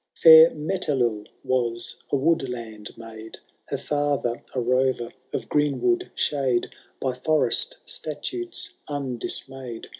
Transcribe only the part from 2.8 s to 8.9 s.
maid. Her father a rover of greenwood shade, By forest statutes